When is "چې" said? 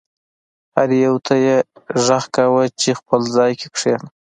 2.79-2.89